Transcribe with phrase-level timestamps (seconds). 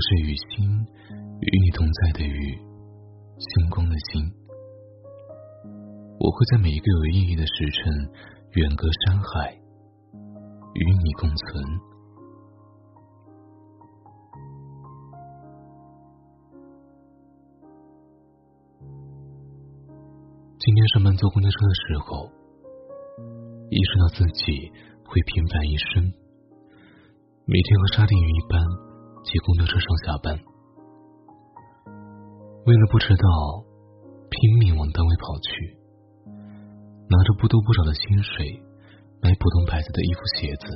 [0.00, 0.86] 是与星，
[1.40, 2.58] 与你同在的雨，
[3.38, 4.32] 星光的星。
[6.18, 8.10] 我会在每一个有意义的时辰，
[8.52, 9.54] 远隔山海，
[10.74, 11.64] 与你共存。
[20.58, 22.30] 今天上班坐公交车的时候，
[23.70, 24.70] 意识到自己
[25.04, 26.04] 会平凡一生，
[27.44, 28.89] 每天和沙丁鱼一般。
[29.22, 30.34] 挤公交车上下班，
[32.66, 33.64] 为了不迟到，
[34.30, 35.76] 拼命往单位跑去，
[37.06, 38.60] 拿着不多不少的薪水
[39.22, 40.66] 买普通牌子的衣服鞋子，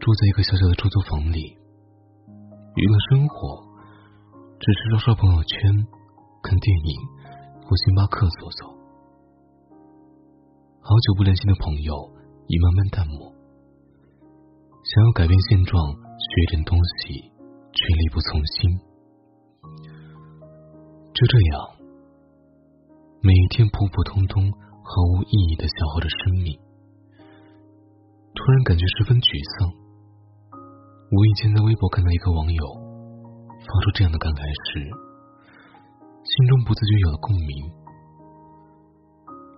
[0.00, 1.56] 住在一个小小的出租房里，
[2.74, 3.64] 娱乐生活
[4.58, 5.86] 只是刷刷朋友圈、
[6.42, 7.00] 看电影
[7.62, 8.74] 或星巴克走走。
[10.82, 11.94] 好久不联系的朋友
[12.48, 13.32] 已慢慢淡漠，
[14.82, 16.03] 想要改变现状。
[16.18, 17.20] 学点东西，
[17.72, 18.78] 却力不从心。
[21.12, 21.54] 就这样，
[23.22, 26.58] 每天普普通通、毫无意义的消耗着生命。
[28.34, 29.72] 突然感觉十分沮丧。
[31.10, 32.64] 无意间在微博看到一个网友
[33.62, 37.70] 发出这样的感慨时，心中不自觉有了共鸣。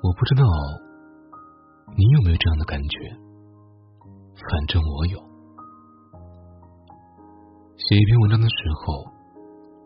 [0.03, 0.45] 我不知道
[1.97, 2.97] 你有没有这样的感觉，
[4.37, 5.17] 反正我有。
[7.87, 9.07] 写一篇文章的时候，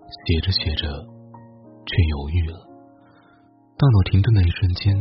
[0.09, 2.57] 写着写着，却犹豫了。
[3.77, 4.97] 大脑停顿的一瞬间，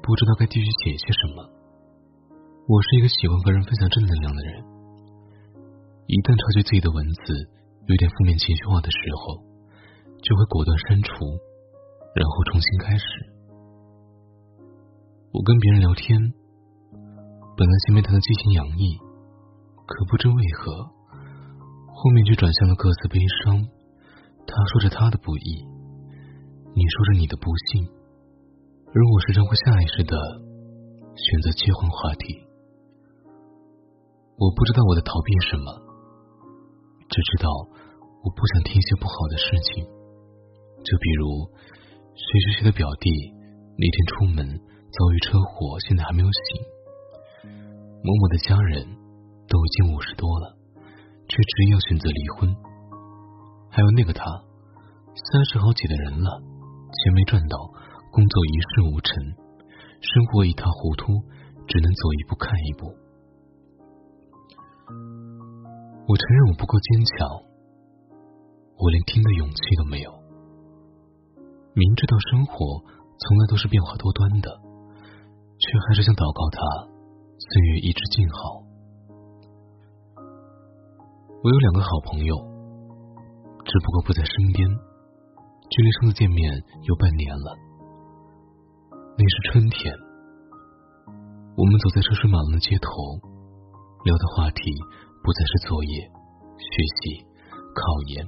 [0.00, 1.44] 不知道该继续写些什么。
[2.64, 4.64] 我是一个喜欢和人分享正能量的人，
[6.06, 7.36] 一旦察觉自己的文字
[7.92, 9.44] 有点负面情绪化的时候，
[10.24, 11.12] 就会果断删除，
[12.16, 13.04] 然后重新开始。
[15.28, 16.16] 我跟别人聊天，
[17.52, 18.96] 本来前面谈的激情洋溢，
[19.84, 20.88] 可不知为何。
[22.04, 23.64] 后面却转向了各自悲伤，
[24.44, 25.64] 他说着他的不易，
[26.76, 27.88] 你说着你的不幸，
[28.92, 30.12] 而我时常会下意识的
[31.16, 32.44] 选择切换话题。
[34.36, 35.64] 我不知道我在逃避什么，
[37.08, 37.48] 只知道
[38.20, 39.88] 我不想听一些不好的事情，
[40.84, 41.48] 就比如
[42.12, 43.08] 谁谁谁的表弟
[43.80, 44.44] 那天出门
[44.92, 47.48] 遭遇车祸，现在还没有醒；
[48.04, 48.84] 某某的家人
[49.48, 50.60] 都已经五十多了。
[51.34, 52.46] 却执意要选择离婚，
[53.68, 54.22] 还有那个他，
[55.34, 56.30] 三十好几的人了，
[56.94, 57.58] 钱没赚到，
[58.12, 59.18] 工作一事无成，
[59.98, 61.10] 生活一塌糊涂，
[61.66, 62.86] 只能走一步看一步。
[66.06, 67.26] 我承认我不够坚强，
[68.78, 70.14] 我连听的勇气都没有。
[71.74, 72.78] 明知道生活
[73.18, 74.48] 从来都是变化多端的，
[75.58, 76.62] 却还是想祷告他
[77.34, 78.63] 岁月一直静好。
[81.44, 82.34] 我有两个好朋友，
[83.68, 84.64] 只不过不在身边，
[85.68, 86.40] 距离上次见面
[86.88, 87.52] 有半年了。
[89.12, 89.92] 那是春天，
[91.54, 92.88] 我们走在车水马龙的街头，
[94.08, 94.72] 聊的话题
[95.20, 96.08] 不再是作业、
[96.56, 96.64] 学
[96.96, 97.20] 习、
[97.76, 98.24] 考研，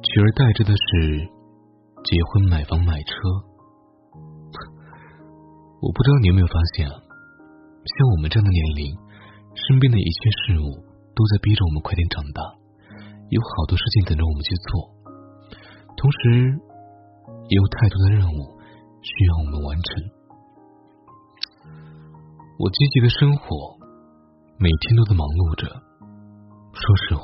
[0.00, 1.28] 取而代之的是
[2.08, 3.12] 结婚、买房、买车。
[5.76, 8.96] 我不知道你有没有发现，像我们这样的年龄，
[9.68, 10.88] 身边的一切事物。
[11.14, 12.40] 都在逼着我们快点长大，
[13.28, 14.90] 有好多事情等着我们去做，
[15.96, 16.18] 同时
[17.48, 18.38] 也有太多的任务
[19.02, 19.88] 需要我们完成。
[22.58, 23.78] 我积极的生活，
[24.58, 25.64] 每天都在忙碌着。
[26.72, 27.22] 说实话，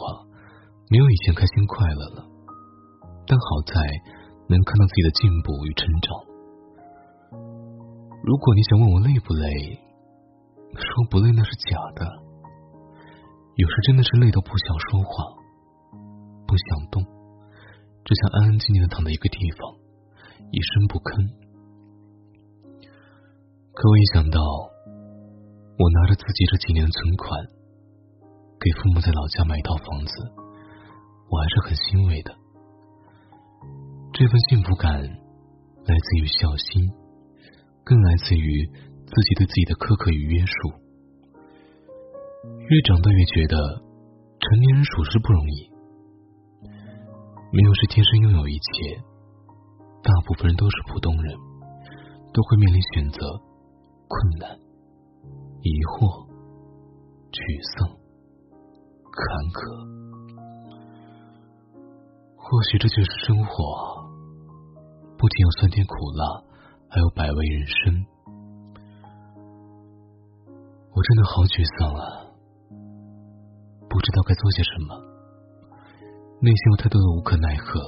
[0.91, 2.27] 没有以前开心快乐了，
[3.27, 3.75] 但好在
[4.49, 6.09] 能看到自己的进步与成长。
[8.25, 9.79] 如果你想问我累不累，
[10.75, 12.26] 说不累那是假的。
[13.57, 15.33] 有时真的是累到不想说话，
[16.47, 17.03] 不想动，
[18.05, 19.73] 只想安安静静的躺在一个地方，
[20.53, 21.25] 一声不吭。
[23.73, 27.33] 可我一想到我拿着自己这几年的存款，
[28.61, 30.13] 给父母在老家买一套房子，
[31.33, 32.37] 我还是很欣慰的。
[34.13, 36.93] 这份幸福感来自于孝心，
[37.85, 40.86] 更来自于自己对自己的苛刻与约束。
[42.69, 43.57] 越长大越觉得，
[44.41, 45.71] 成年人属实不容易。
[47.53, 48.99] 没有谁天生拥有一切，
[50.03, 51.39] 大部分人都是普通人，
[52.35, 53.21] 都会面临选择、
[54.09, 54.59] 困难、
[55.63, 56.27] 疑惑、
[57.31, 57.39] 沮
[57.79, 57.87] 丧、
[59.15, 59.23] 坎
[59.55, 59.87] 坷。
[62.35, 63.55] 或许这就是生活，
[65.17, 66.43] 不仅有酸甜苦辣，
[66.91, 68.05] 还有百味人生。
[70.91, 72.26] 我真的好沮丧啊！
[73.97, 74.93] 不知道该做些什么，
[76.45, 77.81] 内心有太多的无可奈何。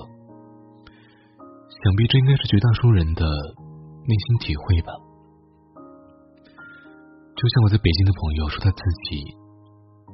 [1.69, 3.29] 想必这应该是绝大多数人的
[4.09, 4.97] 内心体会吧。
[7.37, 9.21] 就像我在北京的朋友说，他自己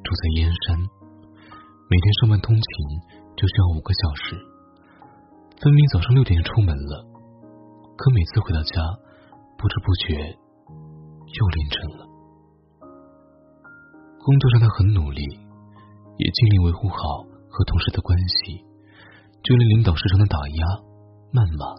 [0.03, 0.83] 住在燕山，
[1.87, 2.67] 每天上班通勤
[3.39, 4.35] 就需要五个小时，
[5.63, 7.07] 分明早上六点就出门了，
[7.95, 8.83] 可每次回到家，
[9.57, 12.03] 不知不觉又凌晨了。
[14.19, 15.23] 工作上他很努力，
[16.17, 16.99] 也尽力维护好
[17.51, 18.63] 和同事的关系，
[19.43, 20.63] 就连领导时常的打压、
[21.33, 21.75] 谩骂，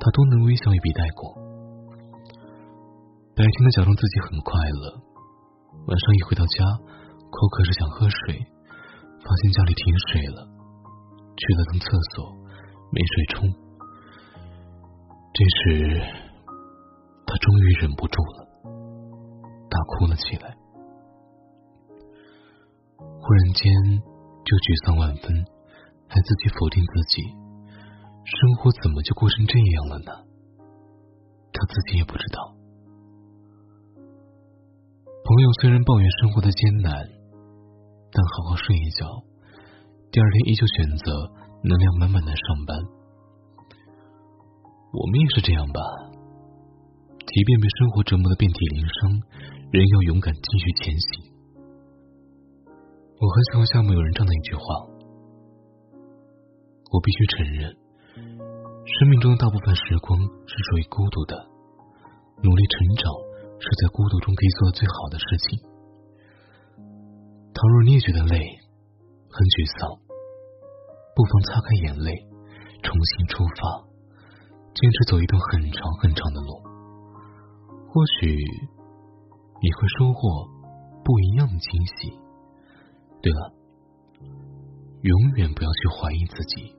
[0.00, 1.36] 他都能微笑一笔带过。
[3.36, 4.50] 白天的假装自己很快
[4.82, 4.98] 乐，
[5.86, 6.64] 晚上一回到家，
[7.30, 8.40] 口渴时想喝水，
[9.22, 10.48] 发现家里停水了，
[11.36, 11.86] 去了趟厕
[12.16, 12.34] 所，
[12.90, 13.46] 没水冲。
[15.30, 16.02] 这时，
[17.26, 18.38] 他终于忍不住了，
[19.70, 20.56] 大哭了起来。
[23.28, 23.68] 忽然间
[24.40, 25.28] 就沮丧万分，
[26.08, 27.20] 还自己否定自己，
[28.24, 30.24] 生活怎么就过成这样了呢？
[31.52, 32.56] 他自己也不知道。
[35.28, 36.88] 朋友虽然抱怨生活的艰难，
[38.08, 39.04] 但好好睡一觉，
[40.08, 41.12] 第二天依旧选择
[41.60, 42.80] 能量满满的上班。
[44.88, 45.84] 我们也是这样吧，
[47.28, 49.20] 即便被生活折磨的遍体鳞伤，
[49.68, 51.17] 仍要勇敢继续前行。
[53.38, 54.62] 很喜欢夏目友人这样的一句话：
[56.90, 57.70] 我必须承认，
[58.82, 61.38] 生命中的大部分时光是属于孤独的，
[62.42, 63.06] 努力成长。
[63.60, 65.58] 是在孤独中可以做最好的事情。
[67.54, 68.38] 倘若你也觉得累，
[69.30, 69.86] 很沮丧，
[71.14, 72.10] 不妨擦开眼泪，
[72.82, 73.86] 重新出发，
[74.74, 76.58] 坚持走一段很长很长的路，
[77.86, 80.46] 或许你会收获
[81.06, 81.70] 不一样的惊
[82.02, 82.18] 喜。
[83.20, 83.52] 对了，
[85.02, 86.76] 永远不要去怀疑自己，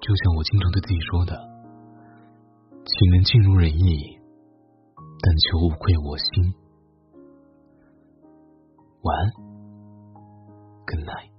[0.00, 1.36] 就像我经常对自己说的
[2.84, 4.18] ：“岂能尽如人意？”
[4.98, 6.54] 但求无愧我心。
[9.02, 9.32] 晚安
[10.86, 11.33] ，Good night。